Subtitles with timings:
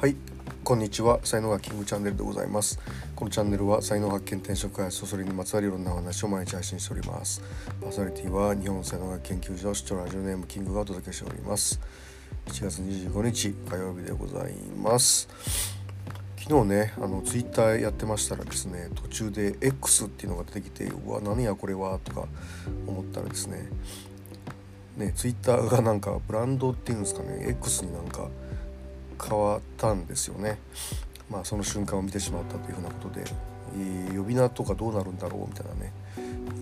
[0.00, 0.16] はい
[0.64, 1.20] こんにちは。
[1.24, 2.80] 才能がキングチャンネルでございます。
[3.14, 7.42] このチャンネルは才能発見転職開発それにまつわるいろんな話を毎日配信しております。
[7.82, 11.78] パーソナリティは日本才能学研究所視聴ラジオネームキングがお届けしております。
[12.46, 15.28] 7月25日火曜日でございます。
[16.38, 22.26] 昨日ねあのツイッターやってましたらですね途中で X っていうのが出てきてうわ何やこれはとか
[22.86, 23.68] 思ったらですね
[24.96, 28.30] ねツイッターがなんかブランドっていうんですかね X になんか
[29.28, 30.58] 変わったんですよね。
[31.30, 33.24] まあ、その瞬間を見てしまったというふうなことで、
[34.12, 35.92] え、呼び名とかどうなるんだろうみたいなね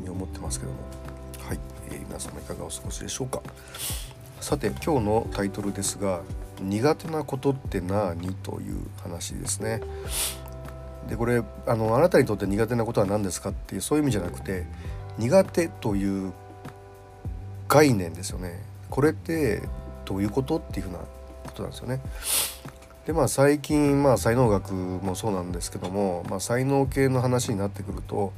[0.02, 0.78] に思ってますけども
[1.46, 3.42] はい、えー、皆様いかがお過ごしでしょうか
[4.40, 6.20] さて今日のタイトルですが
[6.60, 9.80] 「苦手なことって何?」という話ですね。
[11.08, 14.66] でこれあのあなたにとって苦手なことは何ですかっていうそういう意味じゃなくて
[15.16, 16.32] 苦手という
[17.66, 18.62] 概念ですよね。
[18.90, 19.62] これって
[20.05, 20.98] どういうことっていうふうな
[21.48, 22.00] ことなんですよね。
[23.08, 28.34] でまあ最近まあ才能学もそうなんですけども、まあ、才能系の話になってくると、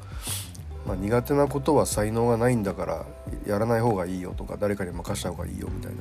[0.87, 3.07] まあ、苦手なことは才能がないんだから
[3.47, 5.99] やらない方がいいよとか誰かに任した方がいいよみたいな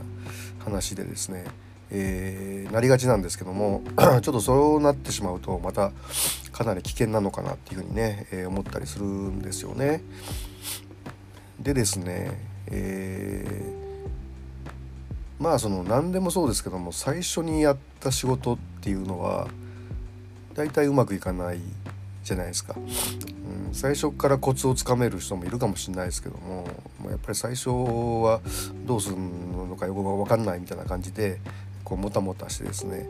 [0.63, 1.45] 話でですね、
[1.89, 5.91] えー、なりがちなんですけども ちょっとそうなってしまうとまた
[6.51, 10.03] かなり危険なのかなっていうふうにね、えー、思ったりするんですよね。
[11.59, 13.88] でですね、えー
[15.39, 19.47] まあその何でもそうですけども最初にやった仕事っていうのは
[20.53, 21.59] 大体うまくいかない
[22.23, 26.67] じゃないですか、うん、最初からコツをつかめる人もいるかもしれないですけども
[27.09, 28.41] やっぱり最初は
[28.85, 31.39] どうするのかよく分かんないみたいな感じで
[31.85, 33.07] こうもたもたしてですね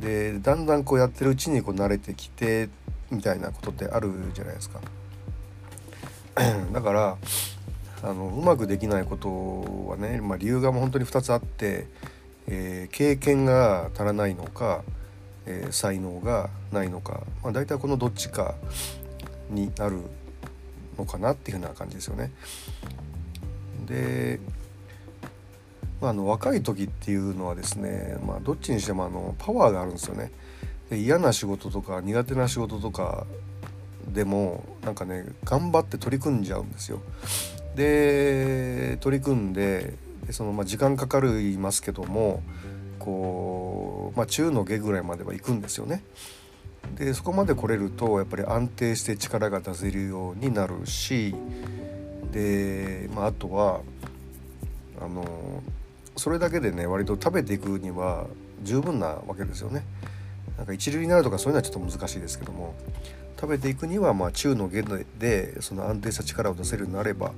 [0.00, 2.68] でだんだんこうやってるうちにこう慣れてきて
[3.10, 4.80] みたいなことってあるじゃないですか。
[6.72, 7.16] だから
[8.02, 11.86] あのうまくできないことはね、まあ、理由がもう本当に2つあって、
[12.46, 14.82] えー、経験が足らないのか、
[15.46, 18.54] えー、才能がないのか、まあ、大体このどっちか
[19.50, 20.02] になる
[20.98, 22.32] のかなっていうふうな感じですよね。
[23.86, 24.40] で、
[26.00, 30.30] まあ、あの若い時っていうのはですね、まあ、どっちにしてもあのパワーがあるんですよね。
[30.90, 33.26] で嫌な仕事とか苦手な仕事とか
[34.08, 37.00] でもなんかね頑張って取り組んじゃうんですよ。
[37.76, 39.94] で取り組んで
[40.30, 42.42] その、まあ、時間かかりますけども
[42.98, 46.02] こう、まあ、中の下ぐらいまでは行くんですよね。
[46.96, 51.34] でそこまで来れるとやっぱり安定して力が出せるようになるし
[52.32, 53.80] で、まあ、あとは
[55.00, 55.62] あの
[56.16, 58.26] それだけでね割と食べていくには
[58.62, 59.84] 十分なわけですよね。
[60.56, 62.74] なんか一流になるとかそういうのはちょっと難しいですけども
[63.38, 64.82] 食べていくにはまあ中の下
[65.18, 67.32] でその安定した力を出せるようになれば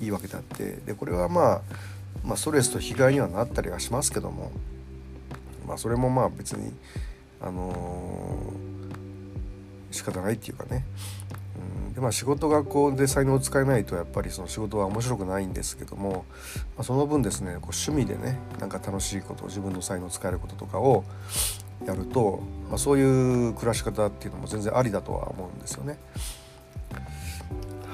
[0.00, 1.60] いいわけであってでこれはまあ
[2.24, 4.50] まあ、ストレスと被害にはなったりはしますけども、
[5.68, 6.72] まあ、それもまあ別に、
[7.40, 10.86] あのー、仕方ないっていうかね、
[11.94, 16.24] でまあ仕事がこうで才能を使えないとやっぱりその仕事は面白くないんですけども、
[16.76, 21.04] まあ、その分ですねこう趣味でねなんか楽しいこと自分の才能を使えることとかを
[21.86, 25.98] やると、まあ、そういう暮らし方っていうのも全然ありだとは思うんですよね。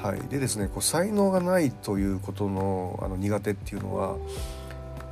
[0.03, 4.17] はい、でですねこう才能がないということのあの苦手っていうのは、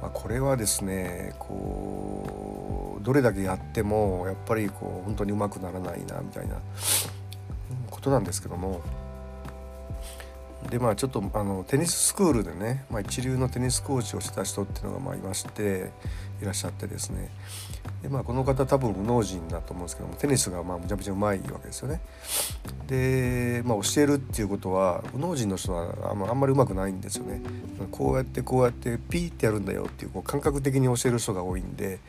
[0.01, 6.57] まあ、これはですねこうどれだけやってもやっぱりこう本当にうまくならないなみたいな
[7.91, 8.81] ことなんですけども
[10.71, 15.91] でまあちょっとあのテニススクールでね、まあ、一流のテニスコーチをした人っていうのがまあいまして
[16.43, 17.31] いらっしゃってですね
[18.03, 22.01] でまあこの方多分無能人だと思うんですけどもテニスがまあむちゃむちゃうまいわけですよね。
[22.87, 27.41] でまあ教えるっていうことは無能人の人はあんまあんまりうまくないんですよね。
[27.91, 32.01] こうやってこうやってピーってやるんだよっていうこう感覚的に教える人が多いんで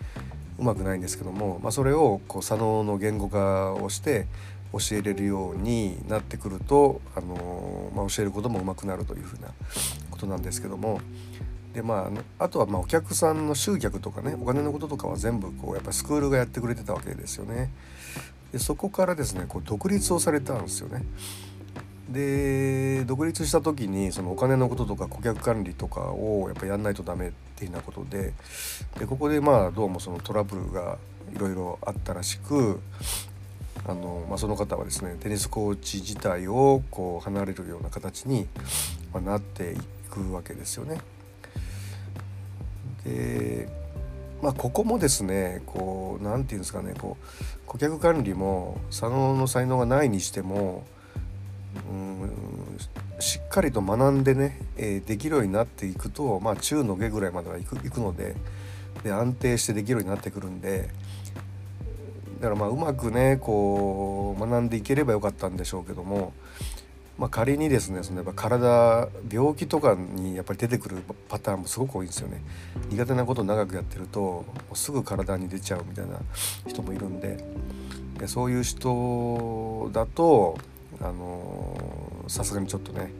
[0.59, 4.27] うまくないんですけども、まあ、それをこう左脳の言語化をして
[4.72, 9.50] 教えれるようになってくると、あのまあ、教えることもうまくなるというふうな
[10.12, 11.01] ことなんですけども
[11.74, 17.69] でまああとはまあお客さんの集客とかねお金のこととかは全部こうやっぱスクールがやってくれてたわけですよね。
[18.51, 21.04] でそこからですねこう独立をされたんですよね。
[22.10, 28.33] で独立した時にそのお金のこととか顧客管理とかをやっぱやんないとダメっていうようなことで
[28.98, 30.98] でここでまあどうもそのトラブルが
[31.36, 32.80] いろいろあったらしく
[33.87, 38.47] あの、まあ、その方はですねテニスコーチ自体をこう離れるような形に、
[39.13, 39.77] まなってい
[40.09, 40.99] くわけですよね。
[43.03, 43.69] で
[44.41, 47.25] まあここもですねこう何て言うんですかねこう
[47.65, 50.85] 顧客管理も左脳の才能がないにしても
[51.89, 52.31] うん
[53.19, 58.35] しっかりと学んでね、え、できるようになっていくと、まあ、中の下ぐらいまではいくいくので
[59.03, 60.89] で安定してできるようになってくるんで
[62.39, 66.33] だからまあうまくねこう学んでいければよかったんでしょうけども、
[67.18, 70.97] まあ、仮にですねそのやっぱ体病気とかにやっぱり出てくる
[71.27, 72.41] パターンもすごく多いんですよね
[72.89, 76.18] 苦手なことを長くやってるとすぐ体に出ちゃうみたいな
[76.65, 77.44] 人もいるんで
[78.18, 80.57] でそういう人だと
[81.01, 83.12] あのさすがにちょっとね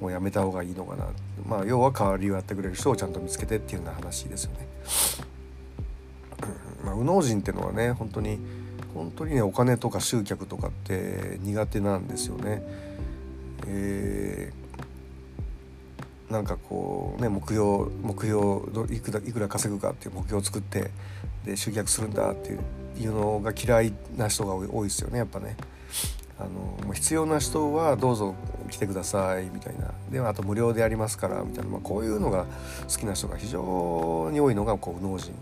[0.00, 1.06] もうやめた方がいいのかな
[1.46, 4.68] まあ要は代わりをやってくれる人をちゃんと見つけてっていうような話ですよね。
[6.84, 8.38] まあ、右脳人っていうのはね本当に
[8.94, 12.62] 本当にねお金とか集客とかって苦手なんですよね。
[13.66, 20.90] えー、なんかこうね目標目標いくらいくら稼ぐかっていう目標を作って
[21.44, 22.50] で集客するんだって
[23.00, 25.56] いうのが嫌いな人が多いですよねやっぱね。
[26.38, 26.44] あ
[26.88, 28.34] の必要な人はどうぞ
[28.70, 32.46] 来てくださいみたいなであと無料でやりますからみたいな、まあ、こういうのが
[32.88, 35.32] 好きな人が非常に多いのがこう右脳人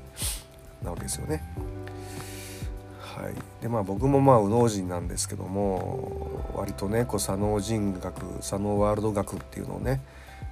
[0.82, 1.42] なわけですよね。
[3.20, 10.00] はい、でまあ僕もまあ右脳人なんですけども割とねこう左脳人学左脳ワールド学っていうのをね、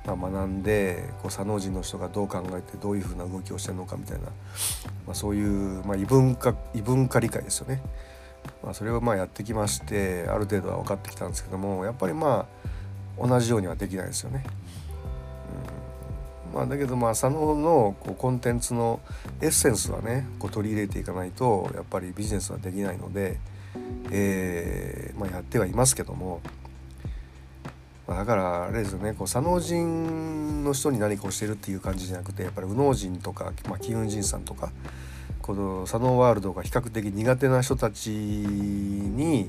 [0.05, 4.25] まあ、学んでこう左脳人の人がどう考えてどういうふうな動きをしてるのかみたいな、
[5.07, 7.81] まあ、そういう、まあ、異文化異文化理解ですよね。
[8.63, 12.47] まあ、それをまあやってきましてある程度は分かってきたんですけどもやっぱりま
[13.21, 14.45] あ同じようにはできないですよね。
[16.53, 19.01] まあ、だけどまあ佐野のこうコンテンツの
[19.41, 23.39] エッセンスはねこう取り入れていかないとやっぱりビジネスはできないので、
[24.11, 26.41] えーまあ、やってはいますけども、
[28.07, 34.71] まあ、だからあれですよねこう左脳人の人に何かをしてるっていう感じじゃなくてやっぱり右脳人とか、まあ、金運人さんとか
[35.43, 39.49] この左脳ワールドが比較的苦手な人たちに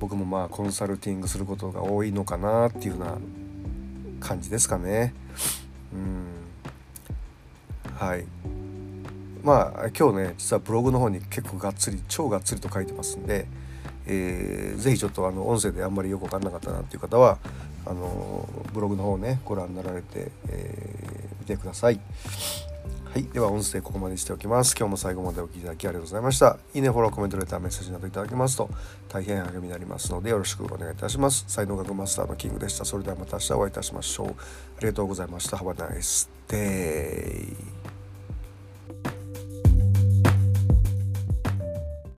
[0.00, 3.18] 僕もまあコンサルティングすることが多いのかなっていうような
[4.20, 5.14] 感じですかね。
[7.98, 8.24] はい
[9.42, 13.46] まあ今日ね実はブログの方に結構がっつり超がっつりと書いてますんで、
[14.06, 17.38] えー、ぜひちょっとあの音声であんまりよく分かんなかったなっていう方は
[17.86, 22.00] あのブログの方ねご覧になられて、えー、見てください。
[23.10, 23.22] はい。
[23.24, 24.76] では音声ここまでしておきます。
[24.78, 26.58] 今日も最後までお聴きいただきありがとうございました。
[26.74, 28.68] いいね、フォロー、コメント、レター、メッセージなどいただけますと
[29.08, 31.44] 大変励みになりますのでよろしくお願いいたします。
[31.48, 32.84] 才能学マスターのキングでした。
[32.84, 34.28] それではまた明日お会いいたしましょう。
[34.28, 34.32] あ
[34.80, 35.56] りがとうございました。
[35.56, 37.77] Have a nice day.